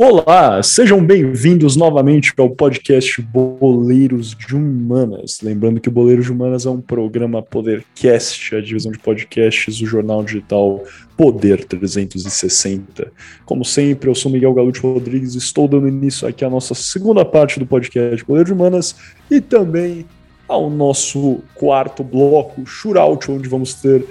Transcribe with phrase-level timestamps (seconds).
[0.00, 5.40] Olá, sejam bem-vindos novamente ao podcast Boleiros de Humanas.
[5.42, 9.86] Lembrando que o Boleiros de Humanas é um programa Podercast, a divisão de podcasts do
[9.86, 10.84] jornal digital
[11.16, 13.10] Poder 360.
[13.44, 17.24] Como sempre, eu sou Miguel Galute Rodrigues e estou dando início aqui à nossa segunda
[17.24, 18.94] parte do podcast Boleiros de Humanas
[19.28, 20.06] e também
[20.46, 24.06] ao nosso quarto bloco, Shootout, onde vamos ter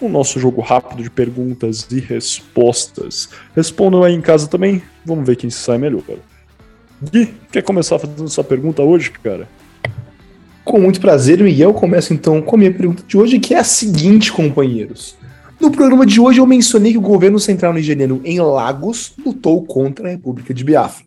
[0.00, 3.28] o nosso jogo rápido de perguntas e respostas.
[3.54, 6.02] Respondam aí em casa também, vamos ver quem se sai melhor.
[7.02, 9.48] Gui, quer começar fazendo sua pergunta hoje, cara?
[10.64, 11.72] Com muito prazer, Miguel.
[11.72, 15.16] Começo então com a minha pergunta de hoje, que é a seguinte, companheiros.
[15.60, 20.06] No programa de hoje eu mencionei que o governo central nigeriano em Lagos lutou contra
[20.06, 21.04] a República de Biafra.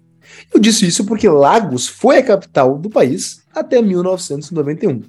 [0.54, 5.04] Eu disse isso porque Lagos foi a capital do país até 1991.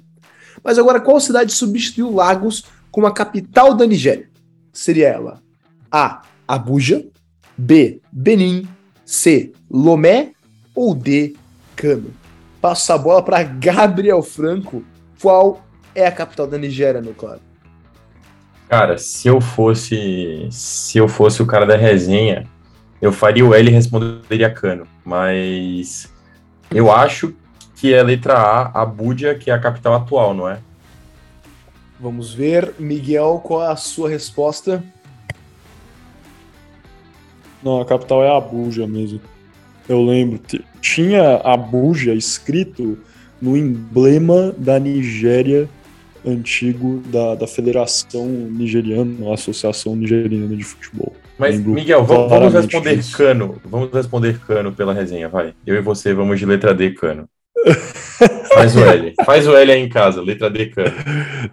[0.63, 4.29] Mas agora qual cidade substituiu Lagos como a capital da Nigéria?
[4.71, 5.41] Seria ela
[5.91, 6.21] A.
[6.47, 7.03] Abuja,
[7.57, 7.99] B.
[8.11, 8.67] Benin,
[9.03, 9.51] C.
[9.69, 10.33] Lomé
[10.75, 11.35] ou D.
[11.75, 12.13] Kano?
[12.61, 14.83] Passo a bola para Gabriel Franco.
[15.19, 15.63] Qual
[15.95, 17.41] é a capital da Nigéria, meu claro?
[18.69, 22.47] Cara, se eu fosse se eu fosse o cara da resenha,
[23.01, 26.13] eu faria o L e responderia Cano, mas
[26.69, 27.33] eu acho
[27.75, 30.59] que é a letra A, Abuja, que é a capital atual, não é?
[32.03, 34.83] Vamos ver, Miguel, qual é a sua resposta?
[37.63, 39.21] Não, a capital é Abuja mesmo.
[39.87, 40.37] Eu lembro.
[40.81, 42.97] Tinha Abuja escrito
[43.41, 45.69] no emblema da Nigéria
[46.25, 51.13] antigo da, da Federação Nigeriana, a Associação Nigeriana de Futebol.
[51.39, 53.17] Mas, lembro Miguel, vamos, vamos responder disso.
[53.17, 53.61] Cano.
[53.63, 55.53] Vamos responder Cano pela resenha, vai.
[55.65, 57.29] Eu e você vamos de letra D, Cano.
[58.53, 59.13] Faz o L.
[59.25, 60.93] Faz o L aí em casa, letra D, cara.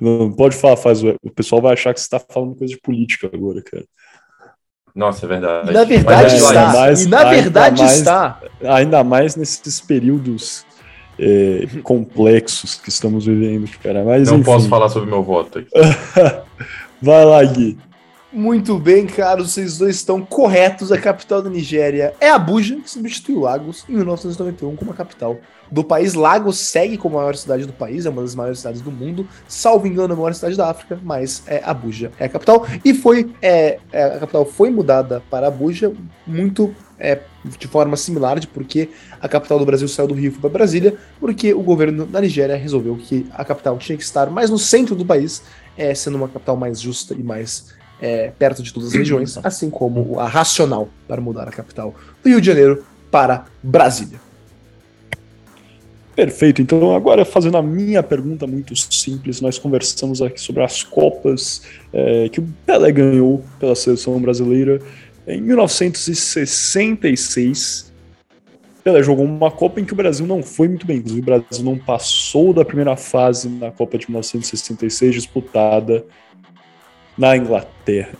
[0.00, 1.17] Não, pode falar, faz o L.
[1.22, 3.84] O pessoal vai achar que você está falando coisa de política agora, cara.
[4.94, 5.70] Nossa, é verdade.
[5.70, 6.73] E na verdade Mas, está.
[6.73, 8.40] Mais, e na verdade mais, está.
[8.64, 10.67] Ainda mais nesses períodos
[11.18, 14.05] é, complexos que estamos vivendo, cara.
[14.05, 14.45] Mas, Não enfim.
[14.45, 15.70] posso falar sobre meu voto aqui.
[17.01, 17.79] vai lá, Gui.
[18.33, 20.92] Muito bem, caros, vocês dois estão corretos.
[20.92, 25.83] A capital da Nigéria é Abuja, que substituiu Lagos em 1991 como a capital do
[25.83, 26.14] país.
[26.14, 29.27] Lagos segue como a maior cidade do país, é uma das maiores cidades do mundo,
[29.48, 32.64] salvo engano, a maior cidade da África, mas é Abuja é a capital.
[32.85, 35.92] E foi é, é, a capital foi mudada para Abuja
[36.24, 37.18] muito é,
[37.58, 41.52] de forma similar de porque a capital do Brasil saiu do Rio para Brasília, porque
[41.52, 45.05] o governo da Nigéria resolveu que a capital tinha que estar mais no centro do
[45.05, 45.42] país,
[45.77, 49.68] é, sendo uma capital mais justa e mais é, perto de todas as regiões, assim
[49.68, 54.18] como a racional para mudar a capital do Rio de Janeiro para Brasília.
[56.14, 56.61] Perfeito.
[56.61, 61.62] Então, agora fazendo a minha pergunta muito simples, nós conversamos aqui sobre as Copas
[61.92, 64.82] é, que o Pelé ganhou pela seleção brasileira
[65.27, 67.90] em 1966.
[68.82, 70.98] Pelé jogou uma Copa em que o Brasil não foi muito bem.
[70.98, 76.05] Inclusive, o Brasil não passou da primeira fase na Copa de 1966, disputada
[77.17, 78.13] na Inglaterra.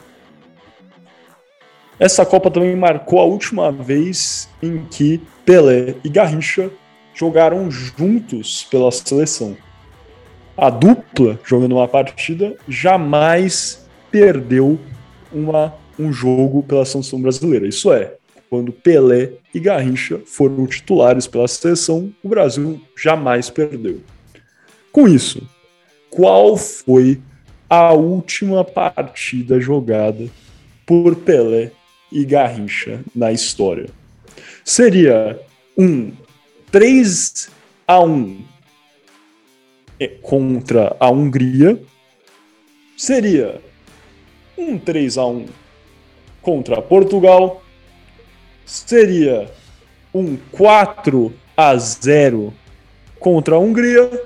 [1.99, 6.71] Essa Copa também marcou a última vez em que Pelé e Garrincha
[7.15, 9.55] jogaram juntos pela seleção.
[10.56, 14.78] A dupla, jogando uma partida, jamais perdeu
[15.31, 17.67] uma, um jogo pela seleção brasileira.
[17.69, 18.15] Isso é,
[18.49, 24.01] quando Pelé e Garrincha foram titulares pela seleção, o Brasil jamais perdeu.
[24.91, 25.47] Com isso,
[26.09, 27.21] qual foi
[27.70, 30.28] a última partida jogada
[30.84, 31.70] por Pelé
[32.12, 33.88] e Garrincha na história?
[34.64, 35.41] Seria
[35.78, 36.12] um
[36.70, 37.48] 3
[37.86, 38.44] a 1
[40.22, 41.80] contra a Hungria
[43.00, 43.59] seria
[44.59, 45.47] um 3 a 1
[46.42, 47.62] contra Portugal,
[48.66, 49.50] seria
[50.12, 52.53] um 4 a 0
[53.19, 54.22] contra a Hungria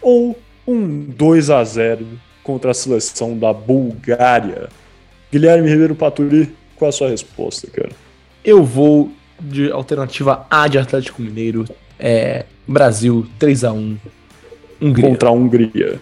[0.00, 0.34] ou
[0.66, 2.06] um 2 a 0
[2.44, 4.68] contra a seleção da Bulgária.
[5.32, 7.90] Guilherme Ribeiro Paturi, qual a sua resposta, cara?
[8.44, 9.10] Eu vou
[9.40, 11.64] de alternativa A de Atlético Mineiro.
[11.98, 13.96] É Brasil 3 a 1
[14.80, 15.08] Hungria.
[15.08, 16.00] Contra a Hungria.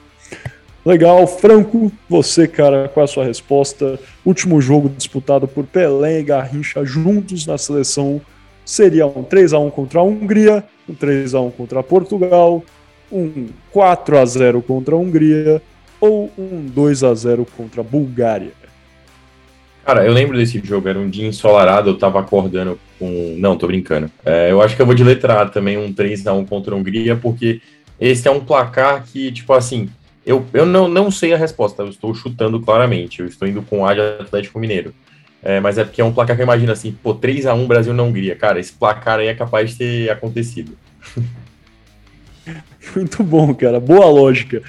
[0.85, 4.00] Legal, Franco, você, cara, qual é a sua resposta?
[4.25, 8.21] Último jogo disputado por Pelé e Garrincha juntos na seleção
[8.65, 12.65] seria um 3 a 1 contra a Hungria, um 3 a 1 contra Portugal,
[13.11, 15.62] um 4 a 0 contra a Hungria
[16.03, 18.51] ou um 2 a 0 contra a Bulgária.
[19.85, 23.37] Cara, eu lembro desse jogo, era um dia ensolarado, eu tava acordando com.
[23.39, 24.11] Não, tô brincando.
[24.25, 27.15] É, eu acho que eu vou de letra A também, um 3x1 contra a Hungria,
[27.15, 27.61] porque
[28.01, 29.89] esse é um placar que, tipo assim,
[30.27, 33.87] eu, eu não, não sei a resposta, eu estou chutando claramente, eu estou indo com
[33.87, 34.93] A de Atlético Mineiro.
[35.41, 38.03] É, mas é porque é um placar que eu imagino assim, pô, 3x1 Brasil na
[38.03, 38.35] Hungria.
[38.35, 40.77] Cara, esse placar aí é capaz de ter acontecido.
[42.95, 43.81] Muito bom, cara.
[43.81, 44.63] Boa lógica.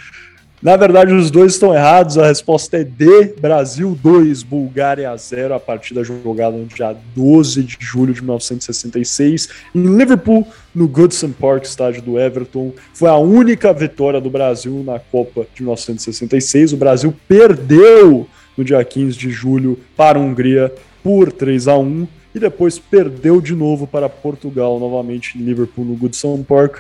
[0.64, 2.18] Na verdade, os dois estão errados.
[2.18, 3.34] A resposta é D.
[3.38, 5.56] Brasil 2, Bulgária 0.
[5.56, 11.66] A partida jogada no dia 12 de julho de 1966 em Liverpool, no Goodson Park,
[11.66, 12.72] estádio do Everton.
[12.94, 16.72] Foi a única vitória do Brasil na Copa de 1966.
[16.72, 18.26] O Brasil perdeu
[18.58, 20.74] no dia 15 de julho para a Hungria
[21.04, 25.96] por 3 a 1 e depois perdeu de novo para Portugal, novamente em Liverpool, no
[25.96, 26.78] Goodson Park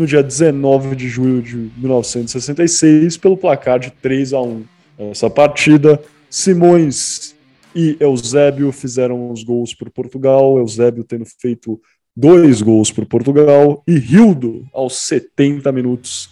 [0.00, 4.64] no dia 19 de julho de 1966 pelo placar de 3 a 1.
[5.10, 7.36] Essa partida, Simões
[7.74, 11.80] e Eusébio fizeram os gols por Portugal, Eusébio tendo feito
[12.16, 16.30] dois gols por Portugal e Rildo aos 70 minutos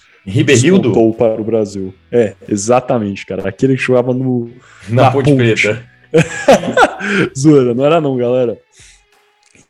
[0.70, 1.94] voltou para o Brasil.
[2.10, 3.48] É, exatamente, cara.
[3.48, 4.50] Aquele que jogava no
[4.88, 5.82] na, na Ponte Preta.
[7.36, 8.58] Zoeira, não era não, galera.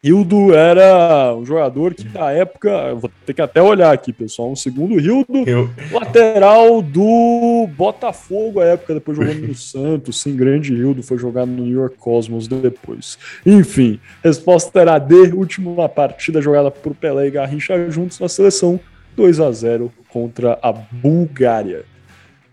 [0.03, 4.55] Hildo era um jogador que na época, vou ter que até olhar aqui, pessoal, um
[4.55, 5.69] segundo, Hildo, Eu...
[5.91, 11.65] lateral do Botafogo, à época, depois jogou no Santos, sim, grande Hildo, foi jogar no
[11.65, 13.19] New York Cosmos depois.
[13.45, 18.79] Enfim, resposta era D, última partida jogada por Pelé e Garrincha juntos na seleção,
[19.17, 21.85] 2 a 0 contra a Bulgária.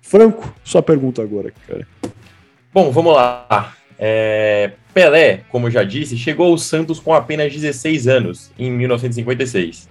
[0.01, 1.88] Franco, sua pergunta agora, cara.
[2.74, 3.75] Bom, vamos lá.
[3.97, 9.89] É, Pelé, como já disse, chegou ao Santos com apenas 16 anos, em 1956.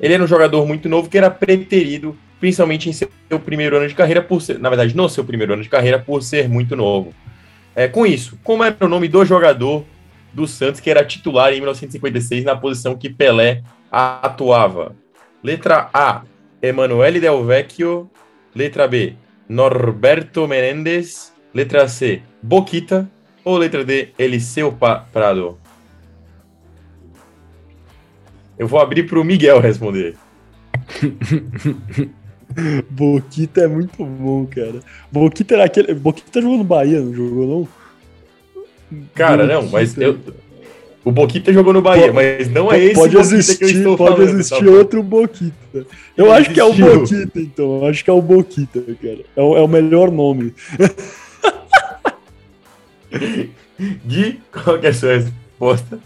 [0.00, 3.08] Ele era um jogador muito novo que era preterido, principalmente em seu
[3.44, 6.22] primeiro ano de carreira, por ser, na verdade, no seu primeiro ano de carreira, por
[6.22, 7.12] ser muito novo.
[7.74, 9.84] É, com isso, como era o nome do jogador
[10.32, 14.94] do Santos que era titular em 1956 na posição que Pelé atuava?
[15.42, 16.22] Letra A,
[16.62, 18.10] Emanuele Del Vecchio.
[18.54, 19.14] Letra B,
[19.48, 21.32] Norberto Menendez.
[21.54, 23.10] Letra C, Boquita.
[23.44, 24.72] Ou letra D, Eliseu
[25.12, 25.58] Prado?
[28.58, 30.16] Eu vou abrir para o Miguel responder.
[32.90, 34.80] Boquita é muito bom, cara.
[35.10, 35.94] Boquita era aquele.
[35.94, 39.00] Boquita jogou no Bahia, não jogou, não?
[39.14, 39.54] Cara, Boquita.
[39.54, 40.18] não, mas eu.
[41.02, 43.96] O Boquita jogou no Bahia, pode, mas não é esse pode existir, que eu estou
[43.96, 44.26] pode falando.
[44.26, 45.86] Pode existir tá outro Boquita.
[46.14, 46.52] Eu Ele acho existiu.
[46.52, 47.64] que é o Boquita, então.
[47.64, 49.20] Eu acho que é o Boquita, cara.
[49.34, 50.52] É o, é o melhor nome.
[54.06, 55.98] Gui, qual que é a sua resposta?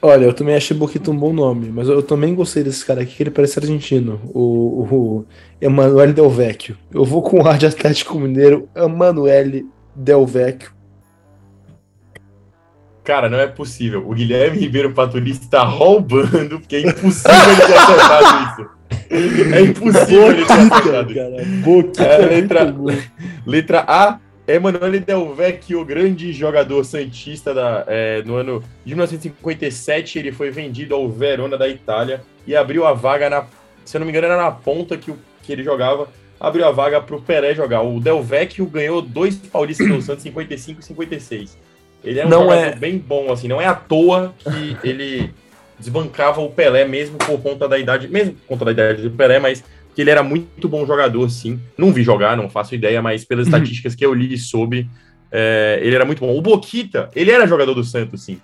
[0.00, 3.16] Olha, eu também achei Boquita um bom nome, mas eu também gostei desse cara aqui,
[3.16, 5.24] que ele parece argentino, o, o
[5.60, 6.76] Emanuele Del Vecchio.
[6.92, 10.70] Eu vou com o ar de Atlético Mineiro, Emanuele Del Vecchio.
[13.02, 14.04] Cara, não é possível.
[14.08, 18.76] O Guilherme Ribeiro Paturista está roubando, porque é impossível ele ter acertado isso.
[19.54, 21.62] É impossível ele ter acertado isso.
[21.62, 22.76] Boquita, é, letra,
[23.46, 30.30] letra A, Emanuele Del Vecchio, grande jogador santista da, é, no ano de 1957, ele
[30.30, 33.44] foi vendido ao Verona da Itália e abriu a vaga na,
[33.84, 36.08] se eu não me engano, era na ponta que, o, que ele jogava,
[36.38, 37.82] abriu a vaga para o Pelé jogar.
[37.82, 41.58] O Del Vecchio ganhou dois paulistas do Santos, 55 e 56.
[42.04, 42.76] Ele é um não jogador é...
[42.76, 45.34] bem bom, assim, não é à toa que ele
[45.78, 49.38] desbancava o Pelé mesmo por conta da idade, mesmo por conta da idade do Pelé,
[49.38, 49.64] mas
[49.96, 51.58] que ele era muito bom jogador, sim.
[51.76, 53.54] Não vi jogar, não faço ideia, mas pelas uhum.
[53.54, 54.90] estatísticas que eu li e soube,
[55.32, 56.36] é, ele era muito bom.
[56.36, 58.38] O Boquita, ele era jogador do Santos, sim.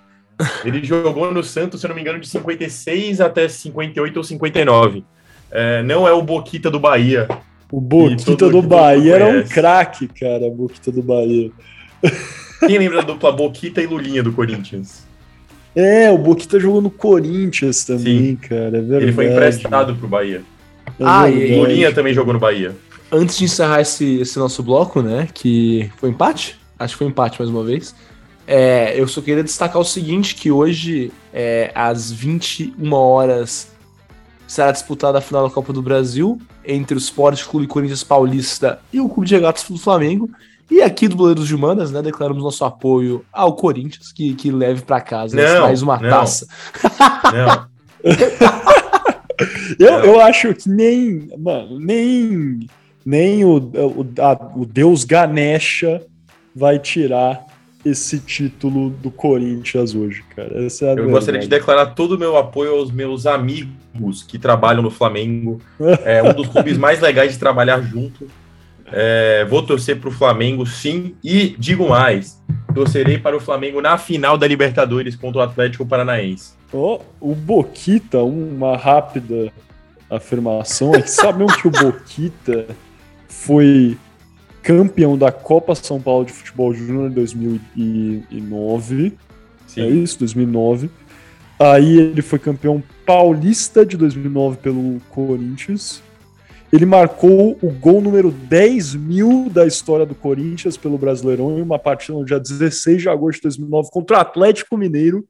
[0.65, 5.05] Ele jogou no Santos, se eu não me engano, de 56 até 58 ou 59.
[5.51, 7.27] É, não é o Boquita do Bahia.
[7.71, 11.51] O Boquita do Bahia era um craque, cara, o Boquita do Bahia.
[12.61, 15.05] Quem lembra da dupla Boquita e Lulinha do Corinthians?
[15.75, 18.35] É, o Boquita jogou no Corinthians também, Sim.
[18.37, 18.77] cara.
[18.77, 20.41] É ele foi emprestado pro Bahia.
[20.99, 22.75] Ah, e Lulinha também jogou no Bahia.
[23.11, 25.27] Antes de encerrar esse, esse nosso bloco, né?
[25.33, 26.59] Que foi empate?
[26.77, 27.95] Acho que foi empate mais uma vez.
[28.45, 33.71] É, eu só queria destacar o seguinte: que hoje, é, às 21 horas,
[34.47, 38.99] será disputada a final da Copa do Brasil entre o Sport Clube Corinthians Paulista e
[38.99, 40.29] o Clube de Regatas do Flamengo.
[40.71, 44.81] E aqui do Boleiros de Humanas, né, declaramos nosso apoio ao Corinthians, que, que leve
[44.81, 46.47] para casa não, mais uma não, taça.
[47.31, 47.67] Não.
[49.79, 52.67] eu, eu acho que nem, mano, nem,
[53.05, 56.01] nem o, o, a, o Deus Ganesha
[56.55, 57.45] vai tirar
[57.85, 60.65] esse título do Corinthians hoje, cara.
[60.65, 64.81] Essa é eu gostaria de declarar todo o meu apoio aos meus amigos que trabalham
[64.81, 65.61] no Flamengo.
[66.05, 68.27] É um dos clubes mais legais de trabalhar junto.
[68.91, 71.15] É, vou torcer para o Flamengo, sim.
[71.23, 72.41] E digo mais:
[72.73, 76.53] torcerei para o Flamengo na final da Libertadores contra o Atlético Paranaense.
[76.73, 79.53] Oh, o Boquita, uma rápida
[80.09, 82.67] afirmação é que sabiam que o Boquita
[83.27, 83.97] foi
[84.63, 89.13] campeão da Copa São Paulo de Futebol Júnior em 2009.
[89.67, 89.81] Sim.
[89.81, 90.89] É isso, 2009.
[91.59, 96.01] Aí ele foi campeão paulista de 2009 pelo Corinthians.
[96.71, 101.77] Ele marcou o gol número 10 mil da história do Corinthians pelo Brasileirão em uma
[101.77, 105.23] partida no dia 16 de agosto de 2009 contra o Atlético Mineiro.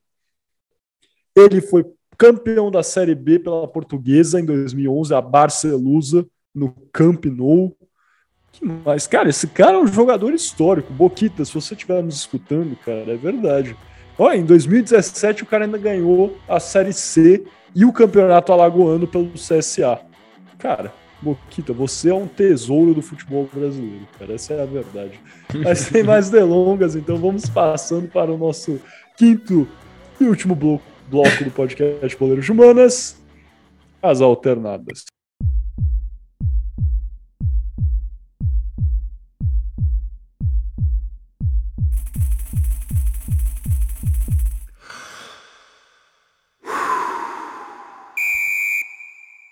[1.35, 1.85] Ele foi
[2.17, 7.75] campeão da Série B pela Portuguesa em 2011, a Barcelusa, no Camp Nou.
[8.51, 9.07] Que mais?
[9.07, 10.93] Cara, esse cara é um jogador histórico.
[10.93, 13.75] Boquita, se você estiver nos escutando, cara, é verdade.
[14.17, 17.43] Olha, em 2017 o cara ainda ganhou a Série C
[17.75, 19.99] e o Campeonato Alagoano pelo CSA.
[20.59, 24.33] Cara, Boquita, você é um tesouro do futebol brasileiro, cara.
[24.33, 25.19] Essa é a verdade.
[25.63, 28.79] Mas sem mais delongas, então vamos passando para o nosso
[29.17, 29.67] quinto
[30.19, 33.15] e último bloco, bloco do podcast Poleiros Humanas,
[34.01, 35.05] as alternadas.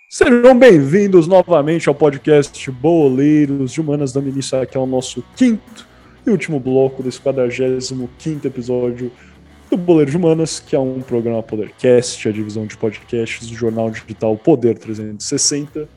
[0.10, 5.88] Sejam bem-vindos novamente ao podcast Boleiros de Humanas, dando início aqui ao nosso quinto
[6.26, 9.12] e último bloco desse 45 episódio
[9.72, 13.90] do Boleiros de Humanas, que é um programa Podercast, a divisão de podcasts do jornal
[13.90, 15.88] digital Poder 360.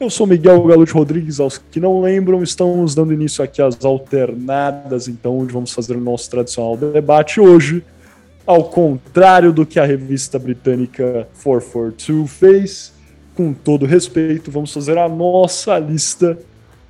[0.00, 3.84] Eu sou Miguel Galo de Rodrigues, aos que não lembram, estamos dando início aqui às
[3.84, 7.84] alternadas, então, onde vamos fazer o nosso tradicional debate hoje
[8.44, 12.92] ao contrário do que a revista britânica 442 fez,
[13.36, 16.36] com todo respeito, vamos fazer a nossa lista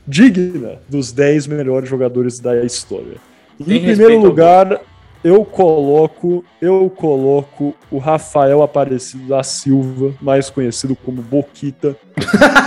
[0.07, 3.19] digna dos 10 melhores jogadores da história.
[3.61, 4.81] Em primeiro lugar,
[5.23, 11.97] eu coloco, eu coloco o Rafael Aparecido da Silva, mais conhecido como Boquita,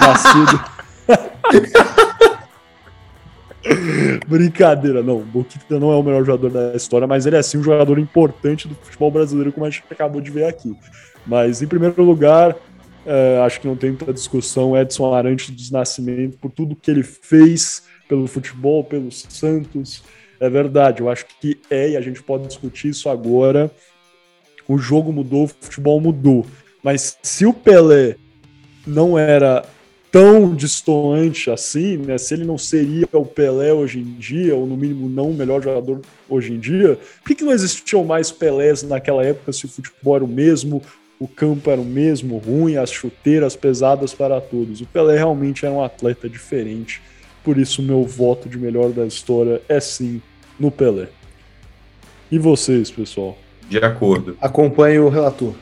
[0.01, 0.63] nascido
[4.27, 5.21] Brincadeira, não.
[5.21, 8.67] Boquita não é o melhor jogador da história, mas ele é sim um jogador importante
[8.67, 10.75] do futebol brasileiro, como a gente acabou de ver aqui.
[11.25, 12.55] Mas em primeiro lugar,
[13.05, 14.77] é, acho que não tem muita discussão.
[14.77, 20.03] Edson Arantes dos Nascimento, por tudo que ele fez pelo futebol, pelo Santos.
[20.39, 23.71] É verdade, eu acho que é, e a gente pode discutir isso agora.
[24.67, 26.45] O jogo mudou, o futebol mudou.
[26.83, 28.15] Mas se o Pelé
[28.85, 29.65] não era
[30.13, 32.19] tão distoante assim, né?
[32.19, 35.59] Se ele não seria o Pelé hoje em dia, ou no mínimo não o melhor
[35.59, 39.67] jogador hoje em dia, por que, que não existiam mais Pelés naquela época se o
[39.67, 40.83] futebol era o mesmo,
[41.19, 44.81] o campo era o mesmo, ruim, as chuteiras pesadas para todos?
[44.81, 47.01] O Pelé realmente era um atleta diferente,
[47.43, 50.21] por isso o meu voto de melhor da história é sim
[50.59, 51.09] no Pelé.
[52.31, 53.37] E vocês, pessoal?
[53.69, 54.37] De acordo.
[54.41, 55.53] Acompanhe o relator.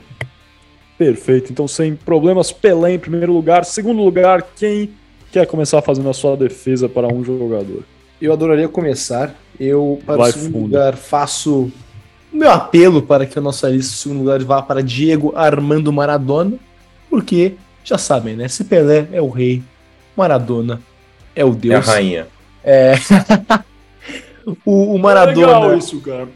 [0.97, 1.51] Perfeito.
[1.51, 3.65] Então, sem problemas, Pelé em primeiro lugar.
[3.65, 4.91] Segundo lugar, quem
[5.31, 7.83] quer começar fazendo a sua defesa para um jogador?
[8.21, 9.35] Eu adoraria começar.
[9.59, 10.63] Eu, para Vai o segundo fundo.
[10.63, 11.71] lugar, faço
[12.31, 16.57] meu apelo para que a nossa lista, em segundo lugar, vá para Diego Armando Maradona,
[17.09, 18.47] porque, já sabem, né?
[18.47, 19.61] Se Pelé é o rei,
[20.15, 20.81] Maradona
[21.35, 21.85] é o É a Deus.
[21.87, 22.27] rainha.
[22.63, 22.93] É.
[24.65, 25.41] o, o Maradona.
[25.51, 26.27] É legal isso, cara.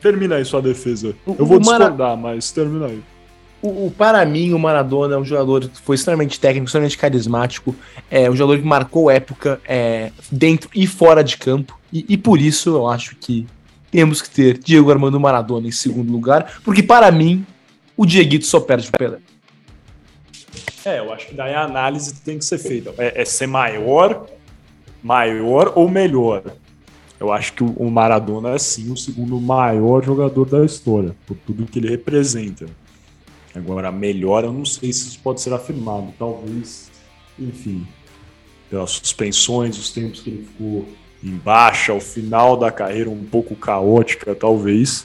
[0.00, 1.14] Termina aí sua defesa.
[1.26, 3.00] O- Eu vou o Mara- discordar, mas termina aí.
[3.62, 7.74] O, o- para mim, o Maradona é um jogador que foi extremamente técnico, extremamente carismático,
[8.10, 12.40] é um jogador que marcou época é, dentro e fora de campo, e, e por
[12.40, 13.46] isso eu acho que
[13.90, 17.44] temos que ter Diego Armando Maradona em segundo lugar, porque para mim,
[17.96, 19.18] o Dieguito só perde o Pelé.
[20.84, 22.94] É, eu acho que daí a análise tem que ser feita.
[22.98, 24.26] É, é ser maior,
[25.02, 26.42] maior ou melhor.
[27.18, 31.66] Eu acho que o Maradona é sim o segundo maior jogador da história, por tudo
[31.66, 32.64] que ele representa.
[33.54, 36.14] Agora, melhor, eu não sei se isso pode ser afirmado.
[36.18, 36.90] Talvez,
[37.38, 37.86] enfim,
[38.70, 40.88] pelas suspensões, os tempos que ele ficou
[41.22, 45.04] em baixa, o final da carreira um pouco caótica, talvez.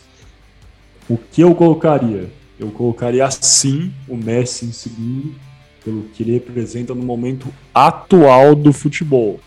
[1.09, 2.29] O que eu colocaria?
[2.57, 5.35] Eu colocaria sim o Messi em segundo,
[5.85, 9.39] pelo que ele representa no momento atual do futebol.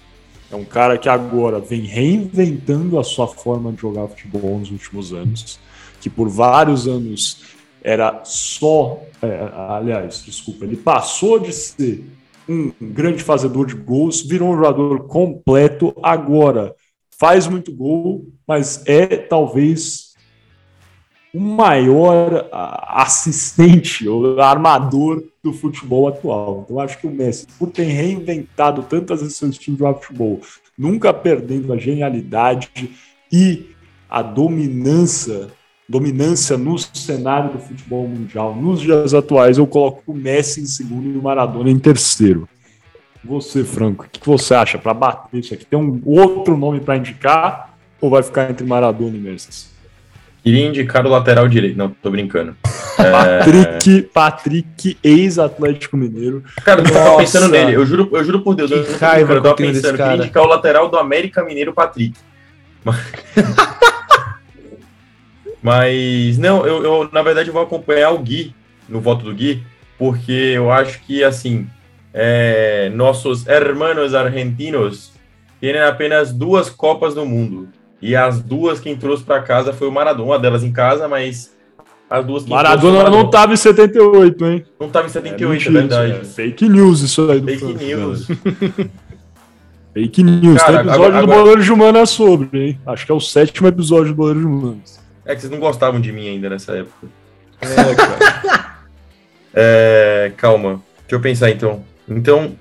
[0.50, 5.12] É um cara que agora vem reinventando a sua forma de jogar futebol nos últimos
[5.12, 5.59] anos,
[6.00, 7.42] que por vários anos
[7.83, 9.02] era só.
[9.21, 12.04] é, aliás, desculpa, ele passou de ser
[12.49, 16.75] um grande fazedor de gols, virou um jogador completo, agora
[17.18, 20.08] faz muito gol, mas é talvez
[21.38, 26.64] o maior ah, assistente ou armador do futebol atual.
[26.64, 30.40] Então acho que o Messi, por ter reinventado tantas vezes seu estilo de futebol,
[30.76, 32.90] nunca perdendo a genialidade
[33.30, 33.66] e
[34.11, 35.47] a dominância,
[35.88, 41.09] dominância no cenário do futebol mundial, nos dias atuais, eu coloco o Messi em segundo
[41.09, 42.49] e o Maradona em terceiro.
[43.25, 45.64] Você, Franco, o que você acha para bater isso aqui?
[45.64, 49.77] Tem um outro nome para indicar ou vai ficar entre Maradona e Messi?
[50.42, 51.76] Queria indicar o lateral direito.
[51.76, 52.57] Não, tô brincando.
[52.97, 56.42] Patrick, Patrick, ex-Atlético Mineiro.
[56.64, 57.75] Cara, eu tava pensando nele.
[57.75, 58.71] Eu juro, eu juro por Deus.
[58.71, 59.87] Que eu, não tô raiva eu tava que eu pensando.
[59.87, 62.16] Eu queria indicar o lateral do América Mineiro, Patrick.
[62.85, 62.97] Mas,
[65.62, 68.54] Mas, não, eu, eu, na verdade eu vou acompanhar o Gui,
[68.88, 69.62] no voto do Gui,
[69.99, 71.68] porque eu acho que, assim,
[72.14, 75.12] é, nossos hermanos argentinos
[75.61, 77.68] têm apenas duas Copas do Mundo.
[78.00, 80.25] E as duas quem trouxe para casa foi o Maradona.
[80.31, 81.52] Uma delas em casa, mas
[82.09, 84.64] as duas quem Maradona trouxe não tava em 78, hein?
[84.81, 86.23] não tava em 78, é, mentira, verdade.
[86.23, 88.26] isso é Fake news isso aí do Fake Franco, news.
[89.95, 90.59] Fake news.
[90.62, 92.81] Cara, Tem episódio agora- do agora- Boleiro de Humanas sobre, hein?
[92.87, 95.00] Acho que é o sétimo episódio do Boleiro de Humanas.
[95.25, 97.07] É que vocês não gostavam de mim ainda nessa época.
[97.61, 98.69] É, cara.
[99.61, 100.81] É, calma.
[101.00, 101.83] Deixa eu pensar então.
[102.09, 102.52] Então.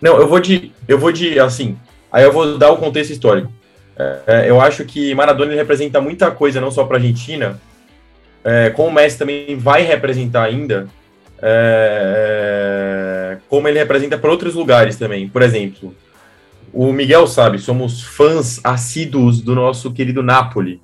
[0.00, 0.70] Não, eu vou de.
[0.86, 1.40] Eu vou de.
[1.40, 1.76] Assim.
[2.16, 3.52] Aí eu vou dar o contexto histórico.
[3.94, 7.60] É, é, eu acho que Maradona representa muita coisa, não só para a Argentina.
[8.42, 10.88] É, como o Messi também vai representar ainda.
[11.42, 15.28] é, como ele representa para outros lugares também.
[15.28, 15.94] Por exemplo,
[16.72, 20.80] o Miguel sabe, somos fãs assíduos do nosso querido Napoli.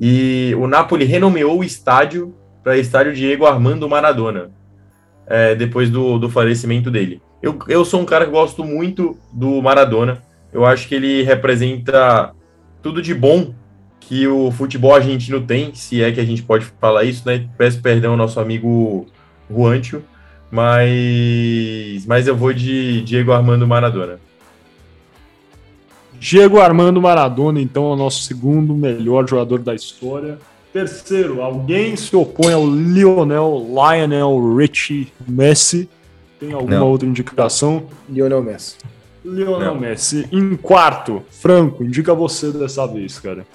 [0.00, 2.34] E o Napoli renomeou o estádio
[2.64, 4.50] para estádio Diego Armando Maradona,
[5.24, 7.22] é, depois do, do falecimento dele.
[7.40, 10.31] Eu, eu sou um cara que gosto muito do Maradona.
[10.52, 12.32] Eu acho que ele representa
[12.82, 13.54] tudo de bom
[14.00, 17.48] que o futebol argentino tem, se é que a gente pode falar isso, né?
[17.56, 19.06] Peço perdão ao nosso amigo
[19.50, 20.02] Juancho,
[20.50, 24.20] mas, mas eu vou de Diego Armando Maradona.
[26.18, 30.38] Diego Armando Maradona, então, é o nosso segundo melhor jogador da história.
[30.72, 35.88] Terceiro, alguém se opõe ao Lionel, Lionel Richie Messi?
[36.38, 36.88] Tem alguma Não.
[36.88, 37.84] outra indicação?
[38.08, 38.76] Lionel Messi.
[39.24, 39.80] Lionel Não.
[39.80, 40.26] Messi.
[40.32, 43.46] Em quarto, Franco, indica você dessa vez, cara.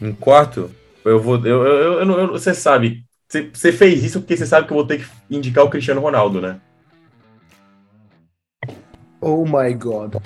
[0.00, 0.70] Em quarto,
[1.04, 1.36] eu vou.
[1.44, 3.04] Eu, eu, eu, eu você sabe.
[3.28, 6.00] Você, você fez isso porque você sabe que eu vou ter que indicar o Cristiano
[6.02, 6.58] Ronaldo, né?
[9.20, 10.16] Oh my god.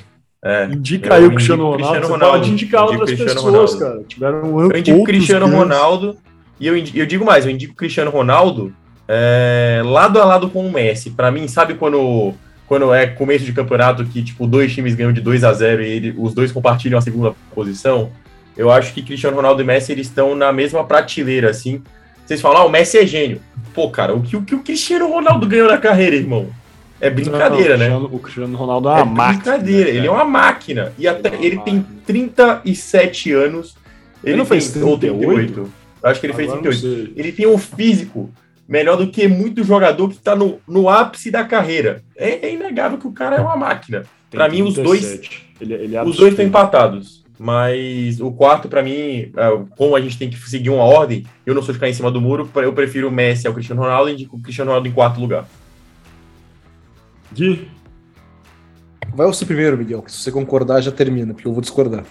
[0.43, 0.65] É.
[0.67, 1.77] Indica aí o indico Cristiano Ronaldo.
[1.83, 2.39] Cristiano Você Ronaldo.
[2.39, 3.95] pode indicar Indico outras Cristiano pessoas, Ronaldo.
[3.97, 4.05] cara.
[4.09, 6.17] Tiveram Eu indico Cristiano grandes- Ronaldo
[6.59, 8.73] e eu, indi- eu digo mais, eu indico o Cristiano Ronaldo
[9.09, 11.11] é, lado a lado com o Messi.
[11.11, 12.33] Pra mim, sabe quando,
[12.67, 15.87] quando é começo de campeonato que tipo dois times ganham de 2 a 0 e
[15.89, 18.11] ele- os dois compartilham a segunda posição?
[18.57, 21.83] Eu acho que Cristiano Ronaldo e Messi eles estão na mesma prateleira, assim.
[22.25, 23.41] Vocês falam, ah, o Messi é gênio.
[23.75, 26.49] Pô, cara, o que o, que o Cristiano Ronaldo ganhou na carreira, irmão?
[27.01, 27.87] É brincadeira, Não, né?
[27.89, 29.35] o Cristiano- O Cristiano Ronaldo é uma É máquina.
[29.59, 30.93] brincadeira, ele é uma máquina.
[30.99, 31.97] E até Ele é ele tem máquina.
[32.07, 33.77] 37 anos.
[34.25, 35.71] Ele não fez tem- ou 38?
[36.03, 37.05] Eu acho que ele fez Agora não 38.
[37.05, 37.13] sei.
[37.17, 38.31] Ele tem um físico
[38.69, 42.03] melhor do que muito jogador que tá no, no ápice da carreira.
[42.17, 44.05] É, é inegável que o cara é uma máquina.
[44.31, 45.55] Pra mim, os dois- 37.
[45.61, 47.25] Ele, ele é Os dois estão empatados.
[47.39, 51.55] Mas o quarto, pra mim, é, como a gente tem que seguir uma ordem, eu
[51.55, 54.11] não sou de ficar em cima do muro, eu prefiro o Messi ao Cristiano Ronaldo
[54.11, 55.47] e indico o Cristiano Ronaldo em quarto lugar.
[57.33, 57.69] Gui,
[59.17, 62.05] Vai você primeiro, Miguel, que se você concordar já termina, porque eu vou discordar.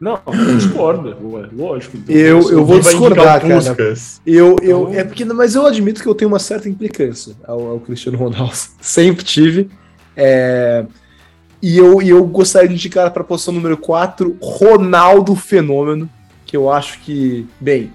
[0.00, 0.18] Não,
[0.56, 1.14] discorda.
[1.22, 1.98] Ué, lógico.
[1.98, 2.14] então.
[2.16, 3.54] Eu- eu vou discordar, cara.
[3.56, 4.20] Puskas.
[4.26, 7.72] Eu, eu, Então- é porque, mas eu admito que eu tenho uma certa implicância ao,
[7.72, 8.54] ao Cristiano Ronaldo.
[8.80, 9.68] Sempre tive.
[10.16, 10.86] É,
[11.62, 16.08] e, eu, e eu gostaria de indicar para a posição número 4, Ronaldo Fenômeno,
[16.46, 17.92] que eu acho que, bem,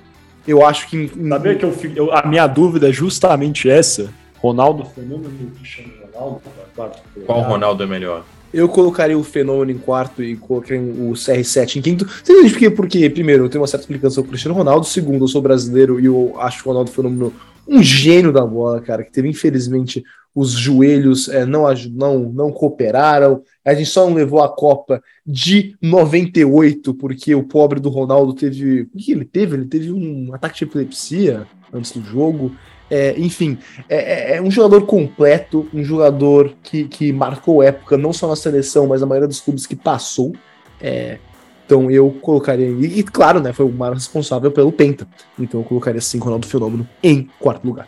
[0.48, 1.12] eu acho que.
[1.28, 4.13] Sabia que eu, eu- a minha dúvida é justamente essa?
[4.38, 6.41] Ronaldo Fenômeno e Cristiano Ronaldo?
[6.76, 7.41] Quarto Qual.
[7.41, 8.24] Ronaldo é melhor?
[8.56, 12.08] Eu colocaria o Fenômeno em quarto e colocaria o CR7 em quinto.
[12.24, 14.86] Simplesmente porque, porque, primeiro, eu tenho uma certa implicância com o Cristiano Ronaldo.
[14.86, 17.34] Segundo, eu sou brasileiro e eu acho o Ronaldo Fenômeno
[17.68, 23.41] um gênio da bola, cara, que teve, infelizmente, os joelhos é, não, não, não cooperaram.
[23.63, 28.82] A gente só não levou a Copa de 98, porque o pobre do Ronaldo teve.
[28.94, 29.56] O que ele teve?
[29.56, 32.56] Ele teve um ataque de epilepsia antes do jogo.
[32.89, 33.58] É, enfim,
[33.89, 38.36] é, é- é um jogador completo, um jogador que, que marcou época, não só na
[38.36, 40.34] seleção, mas na maioria dos clubes que passou.
[40.80, 41.17] É,
[41.65, 42.67] então eu colocaria.
[42.67, 43.52] E, e, claro, né?
[43.52, 45.08] Foi o mais responsável pelo Penta.
[45.39, 47.88] Então eu colocaria sim Ronaldo Fenômeno em quarto lugar.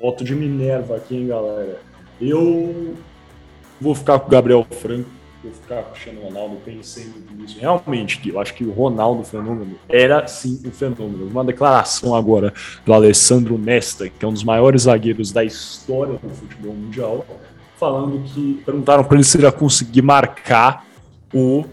[0.00, 1.80] Voto de Minerva aqui, hein, galera.
[2.20, 2.94] Eu
[3.80, 5.08] vou ficar com o Gabriel Franco,
[5.42, 7.56] vou ficar com o Ronaldo, pensei muito nisso.
[7.58, 11.26] Realmente, eu acho que o Ronaldo Fenômeno era sim um fenômeno.
[11.26, 16.30] Uma declaração agora do Alessandro Nesta, que é um dos maiores zagueiros da história do
[16.30, 17.26] futebol mundial,
[17.76, 20.86] falando que perguntaram para ele se ele ia conseguir marcar
[21.34, 21.64] o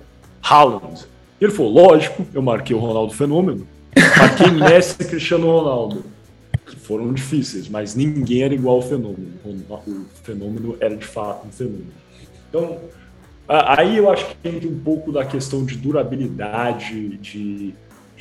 [0.42, 1.06] Haaland.
[1.40, 3.68] Ele falou: lógico, eu marquei o Ronaldo Fenômeno,
[4.18, 6.04] marquei Messi e Cristiano Ronaldo.
[6.66, 9.34] Que foram difíceis, mas ninguém era igual ao fenômeno.
[9.44, 11.92] O fenômeno era de fato um fenômeno.
[12.48, 12.78] Então,
[13.50, 17.74] aí eu acho que entra um pouco da questão de durabilidade, de.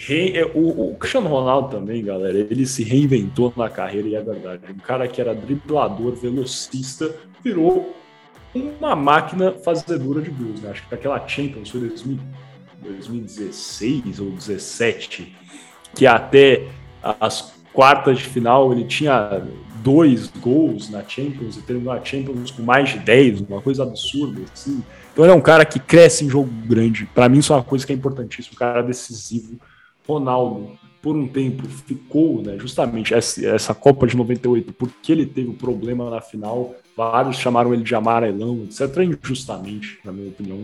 [0.09, 4.63] É, o, o Cristiano Ronaldo também, galera, ele se reinventou na carreira e é verdade.
[4.73, 7.13] Um cara que era driblador, velocista,
[7.45, 7.93] virou
[8.55, 10.63] uma máquina fazedora de gols.
[10.63, 10.71] Né?
[10.71, 15.37] Acho que aquela Champions foi 2016 ou 2017,
[15.95, 16.69] que até
[17.03, 19.43] as quartas de final ele tinha
[19.83, 24.43] dois gols na Champions e terminou a Champions com mais de 10, uma coisa absurda.
[24.53, 24.83] Assim.
[25.13, 27.07] Então ele é um cara que cresce em jogo grande.
[27.07, 28.55] Para mim, isso é uma coisa que é importantíssima.
[28.55, 29.59] Um cara decisivo.
[30.07, 30.71] Ronaldo,
[31.03, 36.11] por um tempo, ficou né, justamente essa, Copa de 98, porque ele teve um problema
[36.11, 36.75] na final.
[36.97, 38.99] Vários chamaram ele de amarelão, etc.
[38.99, 40.63] Injustamente, na minha opinião.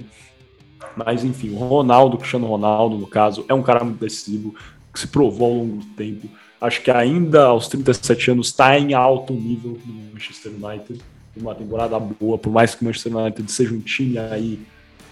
[0.96, 4.54] Mas enfim, o Ronaldo, Cristiano Ronaldo, no caso, é um cara muito decisivo,
[4.92, 6.28] que se provou ao longo do tempo.
[6.64, 10.98] Acho que ainda aos 37 anos está em alto nível no Manchester United.
[11.36, 14.58] Uma temporada boa, por mais que o Manchester United seja um time aí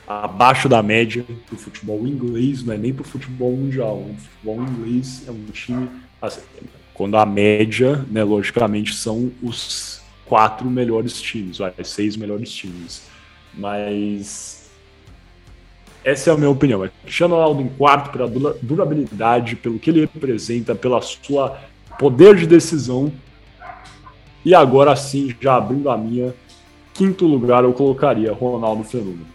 [0.08, 3.98] abaixo da média do futebol inglês, não é nem para o futebol mundial.
[3.98, 5.90] O futebol inglês é um time.
[6.22, 6.40] Assim,
[6.94, 13.02] quando a média, né, logicamente, são os quatro melhores times, vai, seis melhores times.
[13.52, 14.61] Mas
[16.04, 16.84] essa é a minha opinião.
[16.84, 18.28] É Cristiano Ronaldo em quarto pela
[18.62, 21.58] durabilidade, pelo que ele representa, pela sua
[21.98, 23.12] poder de decisão.
[24.44, 26.34] E agora sim, já abrindo a minha,
[26.92, 29.26] quinto lugar eu colocaria Ronaldo Fenômeno.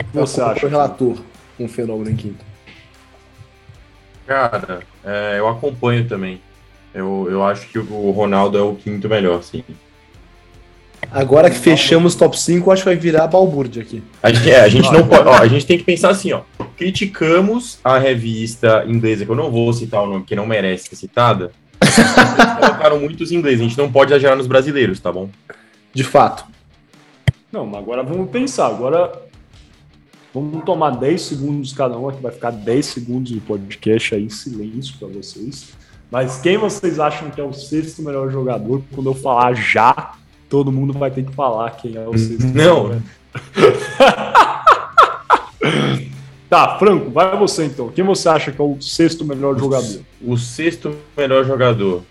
[0.00, 0.66] O que você acha?
[0.66, 1.16] O relator
[1.58, 2.44] um fenômeno em quinto.
[4.26, 6.40] Cara, é, eu acompanho também.
[6.94, 9.64] Eu, eu acho que o Ronaldo é o quinto melhor, sim.
[11.10, 14.02] Agora que fechamos top 5, acho que vai virar balbúrdia aqui.
[14.22, 15.28] A gente, é, a gente não pode.
[15.28, 16.42] Ó, a gente tem que pensar assim, ó.
[16.76, 20.96] Criticamos a revista inglesa, que eu não vou citar o nome, que não merece ser
[20.96, 21.50] citada.
[22.60, 23.60] colocaram muitos ingleses.
[23.60, 25.28] A gente não pode exagerar nos brasileiros, tá bom?
[25.92, 26.44] De fato.
[27.50, 28.66] Não, mas agora vamos pensar.
[28.66, 29.12] Agora
[30.32, 34.30] vamos tomar 10 segundos cada um, aqui vai ficar 10 segundos de podcast aí em
[34.30, 35.72] silêncio para vocês.
[36.10, 38.82] Mas quem vocês acham que é o sexto melhor jogador?
[38.92, 40.14] Quando eu falar já,
[40.50, 42.46] todo mundo vai ter que falar quem é o sexto.
[42.48, 43.00] Não.
[46.50, 47.88] tá, Franco, vai você então.
[47.88, 50.00] Quem você acha que é o sexto melhor jogador?
[50.20, 52.02] O sexto melhor jogador.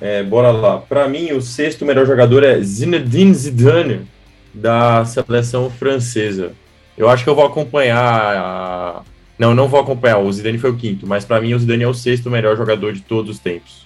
[0.00, 0.78] É, bora lá.
[0.78, 4.08] Para mim, o sexto melhor jogador é Zinedine Zidane,
[4.52, 6.52] da seleção francesa.
[6.96, 8.00] Eu acho que eu vou acompanhar.
[8.00, 9.02] A...
[9.38, 10.18] Não, não vou acompanhar.
[10.18, 12.94] O Zidane foi o quinto, mas para mim o Zidane é o sexto melhor jogador
[12.94, 13.84] de todos os tempos.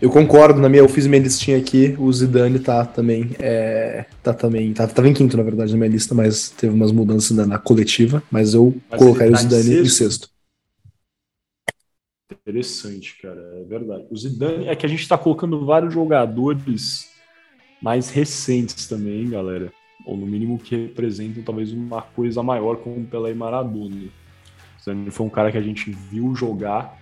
[0.00, 4.32] Eu concordo, na minha, eu fiz minha listinha aqui, o Zidane tá também, é, tá
[4.32, 7.46] também, tá, tava em quinto, na verdade, na minha lista, mas teve umas mudanças na,
[7.46, 9.84] na coletiva, mas eu mas colocaria tá o Zidane em sexto.
[9.84, 10.30] em sexto.
[12.32, 14.06] Interessante, cara, é verdade.
[14.10, 17.10] O Zidane, é que a gente tá colocando vários jogadores
[17.82, 19.70] mais recentes também, galera,
[20.06, 23.96] ou no mínimo que representam talvez uma coisa maior como Pelé e Maradona.
[23.96, 26.99] O Zidane foi um cara que a gente viu jogar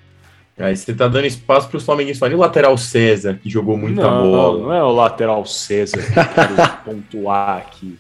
[0.58, 4.02] Aí você tá dando espaço para os flamenguistas falarem o lateral César, que jogou muita
[4.02, 4.62] não, bola.
[4.62, 7.96] Não é o lateral César que eu quero pontuar aqui.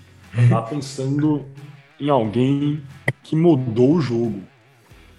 [0.48, 1.44] Tá pensando
[2.00, 2.82] em alguém
[3.22, 4.42] que mudou o jogo.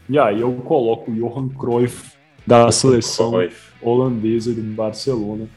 [0.10, 2.12] E aí eu coloco o Johan Cruyff
[2.45, 3.71] da seleção Cruyff.
[3.82, 5.47] holandesa do Barcelona,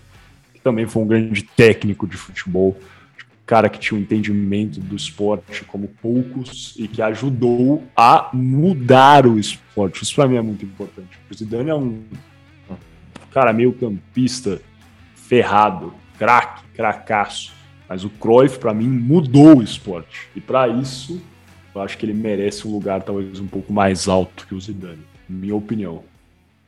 [0.55, 2.77] que também foi um grande técnico de futebol
[3.47, 9.39] cara que tinha um entendimento do esporte como poucos e que ajudou a mudar o
[9.39, 10.03] esporte.
[10.03, 11.19] Isso para mim é muito importante.
[11.31, 12.03] O Zidane é um
[13.31, 14.61] cara meio campista
[15.15, 17.53] ferrado, craque, cracaço.
[17.89, 20.29] Mas o Cruyff, para mim, mudou o esporte.
[20.35, 21.21] E para isso,
[21.75, 25.03] eu acho que ele merece um lugar talvez um pouco mais alto que o Zidane,
[25.29, 26.03] minha opinião.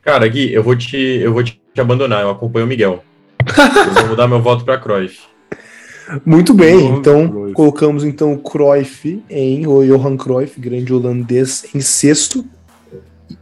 [0.01, 2.21] Cara, Gui, eu vou te, eu vou te abandonar.
[2.21, 3.03] Eu acompanho o Miguel.
[3.39, 5.34] eu vou mudar meu voto para Cruyff.
[6.25, 7.53] Muito bem, então Cruyff.
[7.53, 12.45] colocamos então o Cruyff em o Johan Cruyff, grande holandês, em sexto.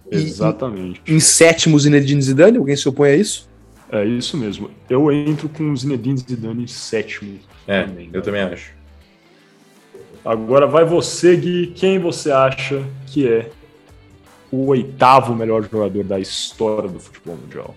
[0.09, 1.01] Exatamente.
[1.07, 2.57] em, em sétimo, Zinedine Zidane.
[2.57, 3.49] Alguém se opõe a isso?
[3.91, 4.71] É isso mesmo.
[4.89, 7.39] Eu entro com o Zinedine Zidane em sétimo.
[7.67, 8.71] É, também, eu também acho.
[10.23, 11.67] Agora vai você, Gui.
[11.75, 13.49] Quem você acha que é
[14.51, 17.75] o oitavo melhor jogador da história do futebol mundial?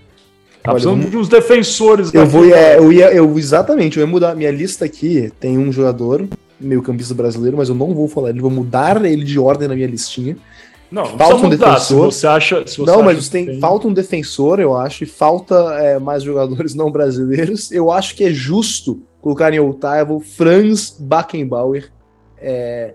[0.67, 2.13] Tá Olha, precisando de uns defensores.
[2.13, 5.33] Eu vou, é, eu ia, eu exatamente, eu ia mudar minha lista aqui.
[5.39, 6.27] Tem um jogador,
[6.61, 9.77] meio campista brasileiro, mas eu não vou falar ele, vou mudar ele de ordem na
[9.77, 10.37] minha listinha.
[10.91, 12.13] Não, não falta um mudar, defensor.
[12.13, 15.07] Se você acha, se você não, mas tem, tem, falta um defensor, eu acho, e
[15.07, 17.71] falta é, mais jogadores não brasileiros.
[17.71, 21.93] Eu acho que é justo colocar em oitavo Franz Beckenbauer.
[22.39, 22.95] É,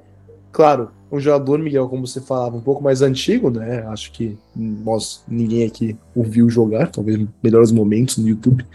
[0.51, 3.85] claro, um jogador, Miguel, como você falava, um pouco mais antigo, né?
[3.87, 8.65] Acho que nós, ninguém aqui ouviu jogar, talvez melhores momentos no YouTube.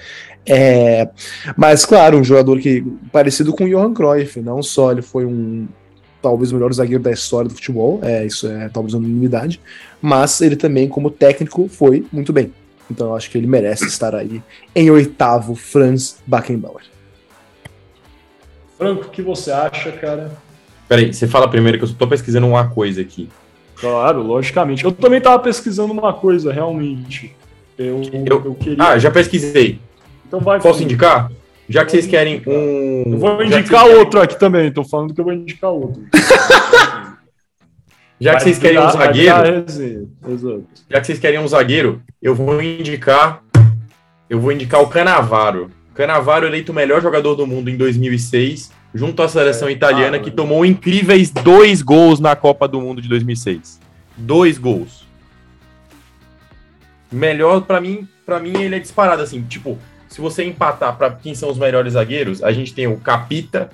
[0.44, 1.08] É,
[1.56, 5.66] mas, claro, um jogador que parecido com o Johan Cruyff, não só ele foi um
[6.22, 9.60] talvez o melhor zagueiro da história do futebol, é, isso é talvez uma unanimidade,
[10.02, 12.52] mas ele também, como técnico, foi muito bem.
[12.90, 14.42] Então eu acho que ele merece estar aí
[14.74, 16.82] em oitavo, Franz Beckenbauer.
[18.76, 20.30] Franco, o que você acha, cara?
[20.88, 23.28] Peraí, você fala primeiro que eu tô pesquisando uma coisa aqui.
[23.76, 24.84] Claro, logicamente.
[24.84, 27.34] Eu também tava pesquisando uma coisa, realmente.
[27.78, 28.82] Eu, eu, eu queria...
[28.82, 29.78] Ah, já pesquisei.
[30.26, 30.60] Então vai.
[30.60, 31.30] Posso indicar?
[31.68, 33.12] Já que vocês querem um.
[33.12, 36.02] Eu vou indicar outro aqui também, tô falando que eu vou indicar outro.
[38.18, 39.66] Já que vocês querem um zagueiro.
[40.88, 43.42] Já que vocês querem um zagueiro, eu vou indicar.
[44.28, 45.70] Eu vou indicar o Canavaro.
[45.94, 50.20] Canavaro eleito o melhor jogador do mundo em 2006, junto à seleção é, italiana, ah,
[50.20, 53.78] que tomou incríveis dois gols na Copa do Mundo de 2006.
[54.16, 55.04] Dois gols.
[57.12, 59.78] Melhor para mim, para mim ele é disparado assim, tipo,
[60.08, 63.70] se você empatar para quem são os melhores zagueiros, a gente tem o Capita,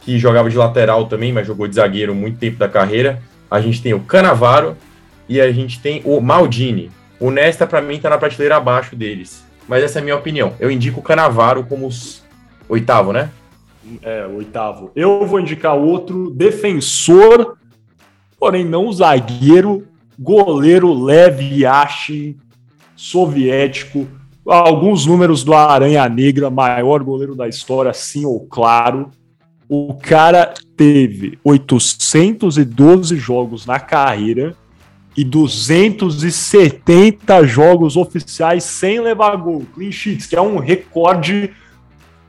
[0.00, 3.22] que jogava de lateral também, mas jogou de zagueiro muito tempo da carreira.
[3.50, 4.76] A gente tem o Canavaro
[5.28, 6.90] e a gente tem o Maldini.
[7.18, 9.44] O Nesta, para mim, tá na prateleira abaixo deles.
[9.68, 10.54] Mas essa é a minha opinião.
[10.60, 12.22] Eu indico o Canavaro como os...
[12.68, 13.30] oitavo, né?
[14.02, 14.90] É, oitavo.
[14.94, 17.56] Eu vou indicar outro defensor,
[18.38, 19.86] porém não zagueiro,
[20.18, 22.36] goleiro Lev Yashin,
[22.96, 24.06] soviético.
[24.46, 29.10] Alguns números do Aranha Negra, maior goleiro da história, sim ou claro.
[29.68, 34.54] O cara teve 812 jogos na carreira
[35.16, 41.50] e 270 jogos oficiais sem levar gol, clean sheets, que é um recorde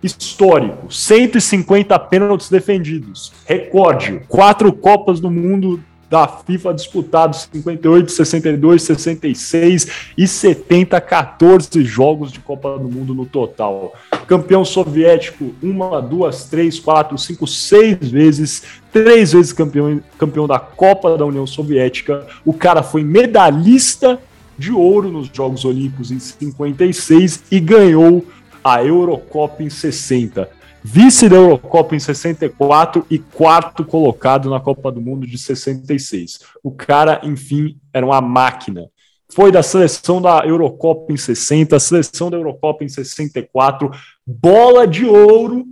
[0.02, 0.94] histórico.
[0.94, 4.22] 150 pênaltis defendidos, recorde.
[4.28, 12.40] Quatro Copas do Mundo da FIFA disputados 58, 62, 66 e 70, 14 jogos de
[12.40, 13.94] Copa do Mundo no total.
[14.26, 21.18] Campeão soviético, uma, duas, três, quatro, cinco, seis vezes, três vezes campeão, campeão da Copa
[21.18, 22.26] da União Soviética.
[22.46, 24.20] O cara foi medalhista
[24.58, 28.26] de ouro nos Jogos Olímpicos em 56 e ganhou
[28.74, 30.58] a Eurocopa em 60
[30.90, 36.40] vice da Eurocopa em 64 e quarto colocado na Copa do Mundo de 66.
[36.64, 38.88] O cara, enfim, era uma máquina.
[39.30, 43.92] Foi da seleção da Eurocopa em 60, seleção da Eurocopa em 64,
[44.26, 45.66] bola de ouro,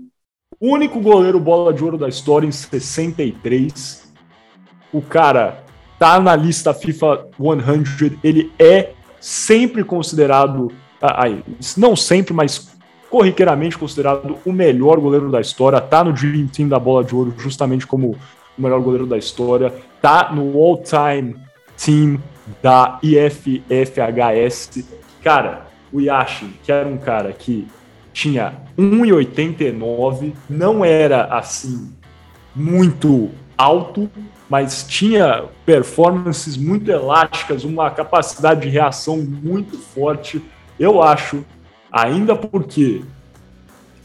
[0.59, 4.11] único goleiro bola de ouro da história em 63.
[4.91, 5.63] O cara
[5.97, 7.27] tá na lista FIFA
[7.97, 10.69] 100, ele é sempre considerado,
[11.77, 12.74] não sempre, mas
[13.09, 17.33] corriqueiramente considerado o melhor goleiro da história, tá no Dream Team da Bola de Ouro
[17.37, 18.15] justamente como
[18.57, 21.35] o melhor goleiro da história, tá no All-Time
[21.77, 22.19] Team
[22.61, 24.85] da IFFHS.
[25.23, 27.67] Cara, o Yashin, que era um cara que
[28.13, 31.91] tinha 1,89, não era assim
[32.55, 34.09] muito alto,
[34.49, 40.41] mas tinha performances muito elásticas, uma capacidade de reação muito forte.
[40.79, 41.43] Eu acho
[41.91, 43.03] ainda porque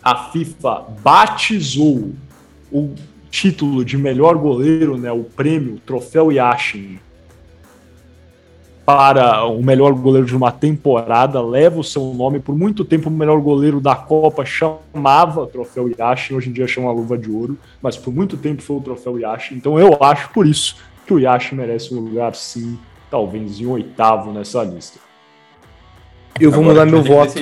[0.02, 2.12] a FIFA batizou
[2.72, 2.94] o
[3.30, 6.98] título de melhor goleiro, né, o prêmio Troféu Yashin,
[8.84, 12.40] para o melhor goleiro de uma temporada, leva o seu nome.
[12.40, 16.90] Por muito tempo, o melhor goleiro da Copa chamava Troféu Yashin, hoje em dia chama
[16.90, 19.54] Luva de Ouro, mas por muito tempo foi o Troféu Yashin.
[19.54, 22.76] Então eu acho, por isso, que o Yashin merece um lugar, sim,
[23.08, 24.98] talvez em oitavo nessa lista.
[26.40, 27.38] Eu vou Agora, mudar meu voto.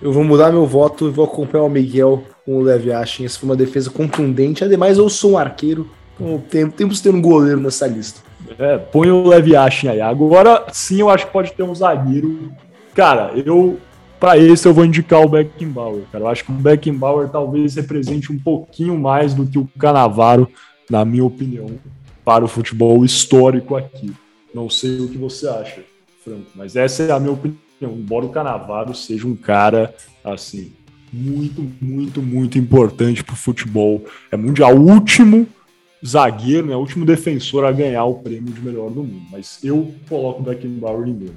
[0.00, 3.24] Eu vou mudar meu voto e vou acompanhar o Miguel com o Levi Ashen.
[3.24, 4.62] Essa foi uma defesa contundente.
[4.62, 5.88] Ademais, eu sou um arqueiro.
[6.20, 8.20] Então, temos ter um goleiro nessa lista.
[8.58, 10.00] É, põe o Levi Ashen aí.
[10.00, 12.52] Agora sim, eu acho que pode ter um zagueiro.
[12.94, 13.78] Cara, eu.
[14.18, 16.24] Para esse eu vou indicar o Beckenbauer, cara.
[16.24, 20.48] Eu acho que o Beckenbauer talvez represente um pouquinho mais do que o Canavaro,
[20.88, 21.66] na minha opinião,
[22.24, 24.10] para o futebol histórico aqui.
[24.54, 25.82] Não sei o que você acha,
[26.24, 30.72] Franco, mas essa é a minha opinião embora o Canavaro seja um cara assim
[31.12, 34.04] muito, muito, muito importante para o futebol.
[34.30, 35.46] É mundial, o último
[36.04, 39.26] zagueiro, né, o último defensor a ganhar o prêmio de melhor do mundo.
[39.30, 41.34] Mas eu coloco o Beckenbauer em meio.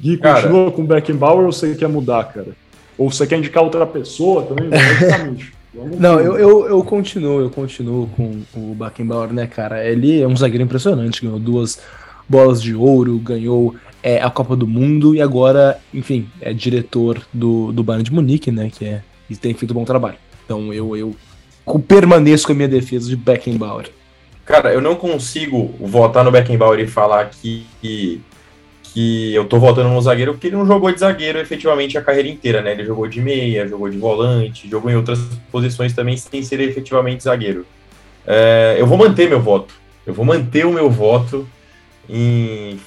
[0.00, 2.48] Gui, cara, continua com o Beckenbauer ou você quer mudar, cara?
[2.96, 4.68] Ou você quer indicar outra pessoa também?
[5.98, 9.82] Não, eu, eu, eu, continuo, eu continuo com o Beckenbauer, né, cara?
[9.88, 11.80] Ele é um zagueiro impressionante, ganhou duas
[12.32, 17.70] bolas de ouro, ganhou é, a Copa do Mundo e agora, enfim, é diretor do,
[17.72, 18.70] do Bayern de Munique, né?
[18.74, 20.16] Que é, e tem feito um bom trabalho.
[20.44, 21.14] Então eu, eu
[21.86, 23.90] permaneço com a minha defesa de Beckenbauer.
[24.46, 30.00] Cara, eu não consigo votar no Beckenbauer e falar que, que, eu tô votando no
[30.00, 32.72] zagueiro, porque ele não jogou de zagueiro efetivamente a carreira inteira, né?
[32.72, 35.18] Ele jogou de meia, jogou de volante, jogou em outras
[35.50, 37.66] posições também sem ser efetivamente zagueiro.
[38.26, 39.74] É, eu vou manter meu voto.
[40.06, 41.46] Eu vou manter o meu voto
[42.12, 42.78] em,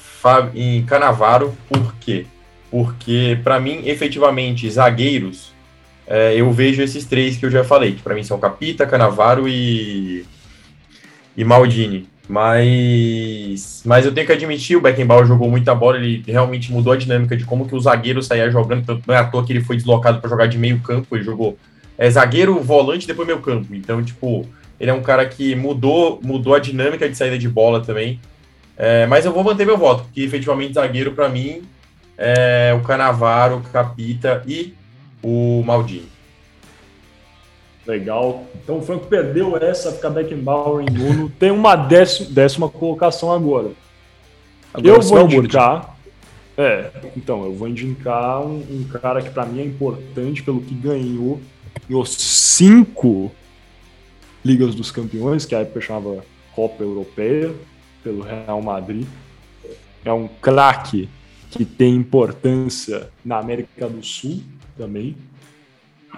[0.54, 2.26] em Canavaro, por quê?
[2.70, 5.54] Porque, para mim, efetivamente, zagueiros,
[6.06, 9.48] é, eu vejo esses três que eu já falei, que para mim são Capita, Canavaro
[9.48, 10.26] e
[11.36, 12.08] e Maldini.
[12.28, 16.98] Mas, mas eu tenho que admitir, o Beckenbauer jogou muita bola, ele realmente mudou a
[16.98, 19.76] dinâmica de como que o zagueiro saía jogando, não é à toa que ele foi
[19.76, 21.56] deslocado para jogar de meio campo, ele jogou
[21.98, 23.76] é, zagueiro, volante, depois meio campo.
[23.76, 24.48] Então, tipo,
[24.80, 28.20] ele é um cara que mudou, mudou a dinâmica de saída de bola também.
[28.78, 31.64] É, mas eu vou manter meu voto, porque efetivamente zagueiro para mim
[32.18, 34.74] é o Canavaro, o Capita e
[35.24, 36.10] o Maldini.
[37.86, 38.46] Legal.
[38.64, 41.30] Então o Franco perdeu essa, fica Beckenbauer em nono.
[41.40, 43.72] Tem uma décima, décima colocação agora.
[44.74, 45.96] agora eu vou indicar.
[46.58, 50.74] É, então, eu vou indicar um, um cara que para mim é importante pelo que
[50.74, 51.42] ganhou
[51.90, 53.30] os cinco
[54.44, 56.24] Ligas dos Campeões, que a época chamava
[56.56, 57.54] Copa Europeia,
[58.06, 59.08] pelo Real Madrid.
[60.06, 61.10] É um craque
[61.50, 64.42] que tem importância na América do Sul
[64.78, 65.18] também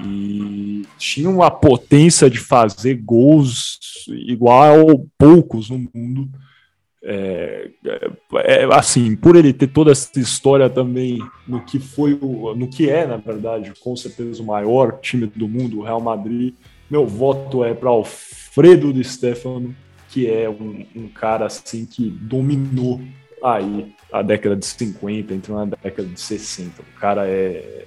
[0.03, 6.29] e tinha uma potência de fazer gols igual poucos no mundo.
[7.01, 7.69] É,
[8.43, 12.89] é, assim, por ele ter toda essa história também no que foi o, no que
[12.89, 16.53] é, na verdade, com certeza o maior time do mundo, o Real Madrid.
[16.89, 19.73] Meu voto é para Alfredo de Stefano,
[20.17, 22.99] que é um, um, cara assim que dominou
[23.43, 26.81] aí a década de 50, entrou na década de 60.
[26.81, 27.85] O cara é,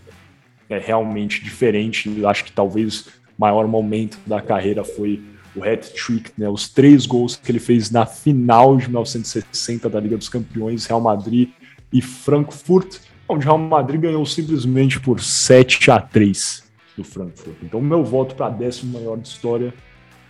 [0.69, 2.25] é realmente diferente.
[2.25, 5.21] Acho que talvez o maior momento da carreira foi
[5.57, 10.17] o hat-trick, né, os três gols que ele fez na final de 1960 da Liga
[10.17, 11.49] dos Campeões, Real Madrid
[11.93, 16.63] e Frankfurt, onde Real Madrid ganhou simplesmente por 7 a 3
[16.97, 17.57] do Frankfurt.
[17.61, 19.75] Então, meu voto para décimo maior de história,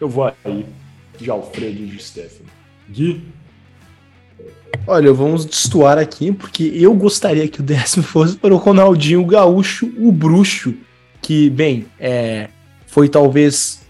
[0.00, 0.64] eu vou aí
[1.20, 2.48] de Alfredo de Stefano.
[2.88, 3.22] Gui,
[4.86, 9.92] Olha, vamos destoar aqui, porque eu gostaria que o décimo fosse para o Ronaldinho Gaúcho,
[9.98, 10.74] o bruxo,
[11.20, 12.48] que, bem, é,
[12.86, 13.82] foi talvez,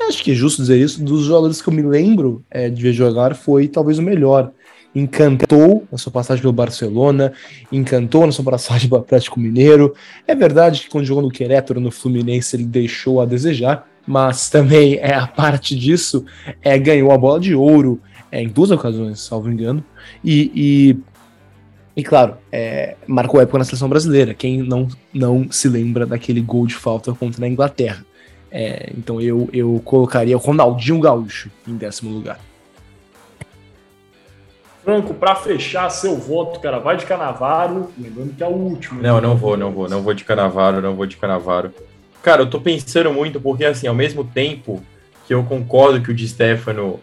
[0.00, 2.92] acho que é justo dizer isso, dos jogadores que eu me lembro é, de ver
[2.92, 4.52] jogar, foi talvez o melhor.
[4.94, 7.32] Encantou na sua passagem pelo Barcelona,
[7.70, 9.94] encantou na sua passagem pelo Atlético Mineiro.
[10.26, 14.96] É verdade que quando jogou no Querétaro, no Fluminense, ele deixou a desejar, mas também
[14.96, 16.24] é a parte disso,
[16.62, 19.84] é, ganhou a bola de ouro, é, em duas ocasiões, salvo engano.
[20.22, 24.34] E, e, e claro, é, marcou época na seleção brasileira.
[24.34, 28.04] Quem não, não se lembra daquele gol de falta contra a Inglaterra?
[28.50, 32.38] É, então eu, eu colocaria o Ronaldinho Gaúcho em décimo lugar.
[34.84, 39.02] Franco, para fechar seu voto, cara, vai de Canavaro, lembrando que é o último.
[39.02, 41.72] Não, não vou, não vou, não vou de Canavaro, não vou de Canavaro.
[42.26, 44.82] Cara, eu tô pensando muito porque, assim, ao mesmo tempo
[45.28, 46.98] que eu concordo que o Di Stefano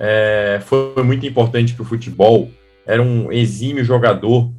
[0.00, 2.50] é, foi muito importante para o futebol,
[2.84, 4.50] era um exímio jogador,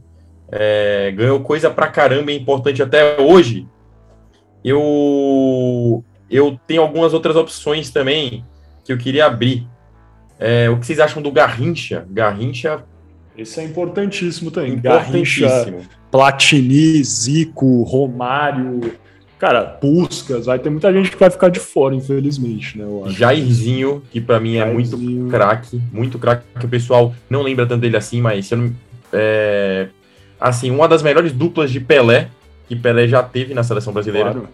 [0.50, 3.68] é, ganhou coisa pra caramba, é importante até hoje.
[4.64, 6.02] Eu,
[6.32, 8.46] eu tenho algumas outras opções também
[8.86, 9.68] que eu queria abrir.
[10.40, 12.08] É, o que vocês acham do Garrincha?
[12.10, 12.86] Garrincha.
[13.38, 14.76] Esse é importantíssimo também.
[14.76, 15.50] Importantíssimo.
[15.50, 18.96] Garrincha, Platini, Zico, Romário,
[19.38, 22.86] Cara, Puscas, vai ter muita gente que vai ficar de fora, infelizmente, né?
[23.08, 25.22] Jairzinho, que para mim é Jairzinho.
[25.22, 28.74] muito craque, muito craque, que o pessoal não lembra tanto dele assim, mas não,
[29.12, 29.88] é,
[30.40, 32.30] assim, uma das melhores duplas de Pelé,
[32.68, 34.32] que Pelé já teve na seleção brasileira.
[34.32, 34.50] Claro.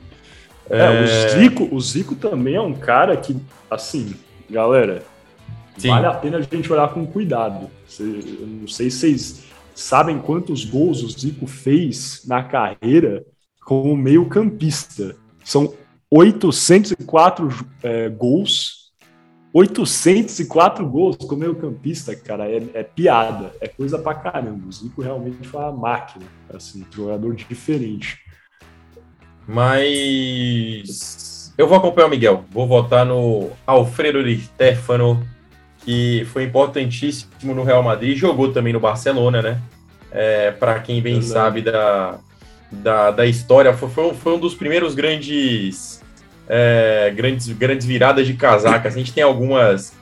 [0.70, 3.38] É, é, o, Zico, o Zico também é um cara que,
[3.70, 4.16] assim,
[4.50, 5.04] galera,
[5.78, 5.90] Sim.
[5.90, 7.70] vale a pena a gente olhar com cuidado.
[8.00, 9.44] Eu não sei se vocês
[9.76, 13.24] sabem quantos gols o Zico fez na carreira
[13.64, 15.16] como meio-campista.
[15.44, 15.74] São
[16.10, 17.50] 804
[17.84, 18.82] é, gols.
[19.54, 24.68] 804 gols como meio-campista, cara, é, é, piada, é coisa pra caramba.
[24.68, 28.18] O Zico realmente foi uma máquina, assim, jogador diferente.
[29.46, 35.22] Mas eu vou acompanhar o Miguel, vou votar no Alfredo Di Stefano,
[35.84, 39.62] que foi importantíssimo no Real Madrid, jogou também no Barcelona, né?
[40.12, 42.20] É, para quem bem sabe da,
[42.72, 43.74] da, da história.
[43.74, 46.02] Foi, foi um dos primeiros grandes,
[46.48, 48.94] é, grandes, grandes viradas de casacas.
[48.94, 49.94] A gente tem algumas,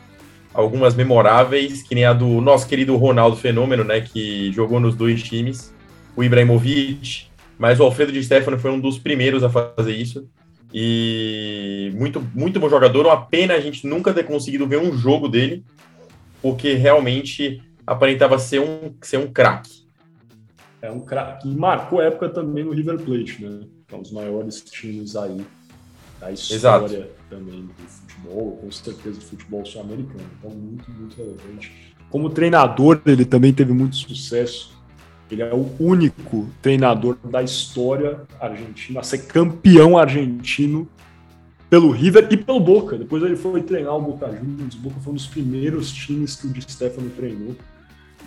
[0.53, 5.23] algumas memoráveis, que nem a do nosso querido Ronaldo Fenômeno, né, que jogou nos dois
[5.23, 5.73] times,
[6.15, 10.27] o Ibrahimovic, mas o Alfredo de Stefano foi um dos primeiros a fazer isso.
[10.73, 13.07] E muito, muito bom jogador.
[13.07, 15.63] Uma pena a gente nunca ter conseguido ver um jogo dele,
[16.41, 19.88] porque realmente aparentava ser um, ser um craque.
[20.81, 21.49] É um craque.
[21.49, 23.67] E marcou época também no River Plate, né?
[23.87, 25.45] Que é um dos maiores times aí
[26.19, 27.09] da história Exato.
[27.29, 30.25] também do futebol, com certeza do futebol sul-americano.
[30.37, 31.71] Então, muito, muito relevante.
[32.09, 34.77] Como treinador, ele também teve muito sucesso.
[35.29, 40.89] Ele é o único treinador da história argentina a ser campeão argentino
[41.69, 42.97] pelo River e pelo Boca.
[42.97, 44.73] Depois ele foi treinar o Boca Juniors.
[44.73, 47.55] O Boca foi um dos primeiros times que o Di Stefano treinou.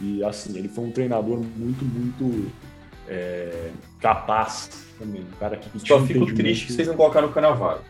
[0.00, 2.50] E assim, ele foi um treinador muito, muito
[3.08, 3.70] é,
[4.00, 5.22] capaz também.
[5.22, 7.80] Um cara que Só fico triste que vocês não colocaram o Canavaro.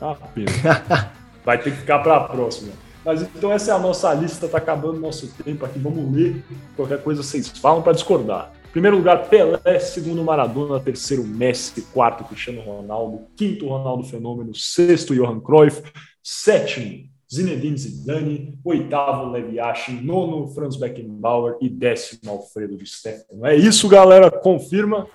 [0.00, 0.50] Ah, pena.
[1.44, 2.72] Vai ter que ficar para a próxima.
[3.04, 5.78] Mas então essa é a nossa lista, tá acabando nosso tempo aqui.
[5.78, 6.42] Vamos ler.
[6.74, 8.52] Qualquer coisa vocês falam para discordar.
[8.72, 9.78] Primeiro lugar, Pelé.
[9.78, 10.80] Segundo, Maradona.
[10.80, 11.82] Terceiro, Messi.
[11.92, 13.26] Quarto, Cristiano Ronaldo.
[13.36, 14.54] Quinto, Ronaldo Fenômeno.
[14.54, 15.82] Sexto, Johan Cruyff.
[16.22, 18.58] Sétimo, Zinedine Zidane.
[18.64, 20.00] Oitavo, Levi Yashin.
[20.02, 21.56] Nono, Franz Beckenbauer.
[21.60, 23.44] E décimo, Alfredo de Stefano.
[23.44, 24.30] É isso, galera.
[24.30, 25.06] Confirma.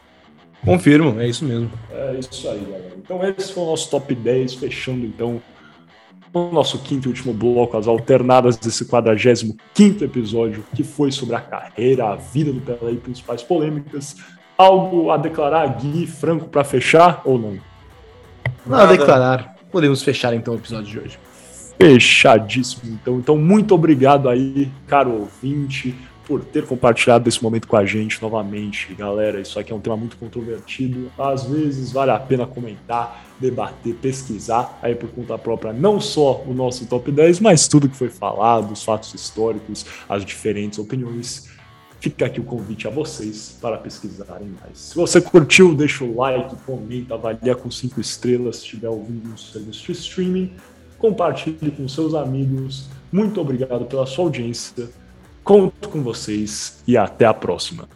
[0.66, 1.72] Confirmo, é isso mesmo.
[1.90, 2.94] É isso aí, galera.
[2.98, 5.42] Então esse foi o nosso top 10, fechando então
[6.34, 9.58] o nosso quinto e último bloco, as alternadas desse 45
[10.04, 14.18] episódio, que foi sobre a carreira, a vida do Pelé e principais polêmicas.
[14.58, 17.58] Algo a declarar, Gui, Franco, para fechar ou não?
[18.66, 19.56] Nada a declarar.
[19.72, 21.20] Podemos fechar então o episódio de hoje.
[21.82, 23.20] Fechadíssimo, então.
[23.20, 28.94] Então, muito obrigado aí, caro ouvinte por ter compartilhado esse momento com a gente novamente,
[28.94, 29.40] galera.
[29.40, 31.10] Isso aqui é um tema muito controvertido.
[31.18, 36.54] Às vezes vale a pena comentar, debater, pesquisar aí por conta própria, não só o
[36.54, 41.50] nosso top 10, mas tudo que foi falado, os fatos históricos, as diferentes opiniões.
[42.00, 44.78] Fica aqui o convite a vocês para pesquisarem mais.
[44.78, 49.38] Se você curtiu, deixa o like, comenta, avalia com cinco estrelas se estiver ouvindo no
[49.38, 50.54] serviço de streaming.
[51.00, 52.90] Compartilhe com seus amigos.
[53.12, 54.90] Muito obrigado pela sua audiência.
[55.44, 57.88] Conto com vocês e até a próxima.